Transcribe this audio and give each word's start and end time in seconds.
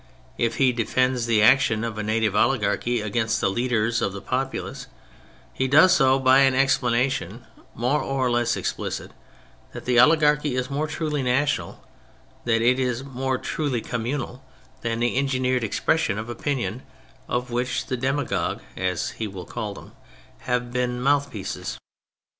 If 0.39 0.55
he 0.55 0.71
defends 0.71 1.27
the 1.27 1.43
action 1.43 1.83
of 1.83 1.95
a 1.95 2.01
native 2.01 2.35
oligarchy 2.35 3.01
against 3.01 3.39
the 3.39 3.51
leaders 3.51 4.01
of 4.01 4.13
the 4.13 4.19
populace, 4.21 4.87
he 5.53 5.67
does 5.67 5.93
so 5.95 6.17
by 6.17 6.39
an 6.39 6.55
explanation 6.55 7.45
(more 7.75 8.01
or 8.01 8.31
less 8.31 8.57
explicit) 8.57 9.11
that 9.73 9.85
the 9.85 9.99
oligarchy 9.99 10.55
is 10.55 10.71
more 10.71 10.87
truly 10.87 11.21
national, 11.21 11.83
that 12.45 12.63
is 12.63 13.03
more 13.03 13.37
truly 13.37 13.79
com 13.79 14.05
munal, 14.05 14.39
than 14.81 15.01
the 15.01 15.15
engineered 15.19 15.63
expression 15.63 16.17
of 16.17 16.29
opinion 16.29 16.81
of 17.29 17.51
which 17.51 17.85
the 17.85 17.95
demagogues 17.95 18.63
(as 18.75 19.09
he 19.11 19.27
will 19.27 19.45
call 19.45 19.75
them) 19.75 19.91
have 20.47 20.73
been 20.73 20.95
the 20.95 21.01
mouthpieces. 21.03 21.77